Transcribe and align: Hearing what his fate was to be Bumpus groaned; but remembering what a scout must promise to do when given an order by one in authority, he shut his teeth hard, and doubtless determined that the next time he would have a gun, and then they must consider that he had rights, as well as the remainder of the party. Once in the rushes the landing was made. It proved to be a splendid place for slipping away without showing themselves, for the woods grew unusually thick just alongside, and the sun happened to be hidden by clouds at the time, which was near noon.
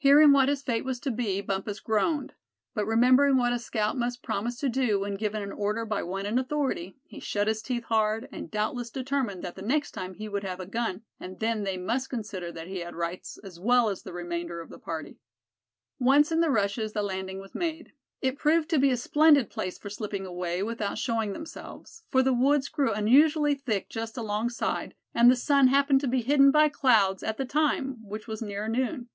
Hearing 0.00 0.30
what 0.30 0.48
his 0.48 0.62
fate 0.62 0.84
was 0.84 1.00
to 1.00 1.10
be 1.10 1.40
Bumpus 1.40 1.80
groaned; 1.80 2.34
but 2.72 2.86
remembering 2.86 3.36
what 3.36 3.52
a 3.52 3.58
scout 3.58 3.98
must 3.98 4.22
promise 4.22 4.56
to 4.58 4.68
do 4.68 5.00
when 5.00 5.16
given 5.16 5.42
an 5.42 5.50
order 5.50 5.84
by 5.84 6.04
one 6.04 6.24
in 6.24 6.38
authority, 6.38 6.96
he 7.02 7.18
shut 7.18 7.48
his 7.48 7.60
teeth 7.60 7.82
hard, 7.86 8.28
and 8.30 8.48
doubtless 8.48 8.90
determined 8.90 9.42
that 9.42 9.56
the 9.56 9.60
next 9.60 9.90
time 9.90 10.14
he 10.14 10.28
would 10.28 10.44
have 10.44 10.60
a 10.60 10.66
gun, 10.66 11.02
and 11.18 11.40
then 11.40 11.64
they 11.64 11.76
must 11.76 12.08
consider 12.10 12.52
that 12.52 12.68
he 12.68 12.78
had 12.78 12.94
rights, 12.94 13.38
as 13.38 13.58
well 13.58 13.88
as 13.88 14.04
the 14.04 14.12
remainder 14.12 14.60
of 14.60 14.68
the 14.68 14.78
party. 14.78 15.18
Once 15.98 16.30
in 16.30 16.38
the 16.38 16.50
rushes 16.50 16.92
the 16.92 17.02
landing 17.02 17.40
was 17.40 17.56
made. 17.56 17.92
It 18.22 18.38
proved 18.38 18.68
to 18.70 18.78
be 18.78 18.92
a 18.92 18.96
splendid 18.96 19.50
place 19.50 19.78
for 19.78 19.90
slipping 19.90 20.24
away 20.24 20.62
without 20.62 20.98
showing 20.98 21.32
themselves, 21.32 22.04
for 22.08 22.22
the 22.22 22.32
woods 22.32 22.68
grew 22.68 22.92
unusually 22.92 23.56
thick 23.56 23.88
just 23.88 24.16
alongside, 24.16 24.94
and 25.12 25.28
the 25.28 25.34
sun 25.34 25.66
happened 25.66 26.00
to 26.02 26.06
be 26.08 26.22
hidden 26.22 26.52
by 26.52 26.68
clouds 26.68 27.24
at 27.24 27.36
the 27.36 27.44
time, 27.44 27.96
which 28.08 28.28
was 28.28 28.40
near 28.40 28.68
noon. 28.68 29.08